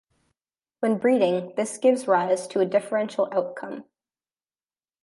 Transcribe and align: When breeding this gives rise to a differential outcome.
When 0.79 0.97
breeding 0.97 1.53
this 1.55 1.77
gives 1.77 2.07
rise 2.07 2.47
to 2.47 2.59
a 2.59 2.65
differential 2.65 3.29
outcome. 3.31 3.83